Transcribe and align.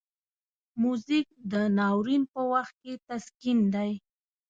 موزیک 0.81 1.27
د 1.51 1.53
ناورین 1.77 2.23
په 2.33 2.41
وخت 2.51 2.75
کې 2.81 2.93
تسکین 3.07 3.59
دی. 3.73 3.91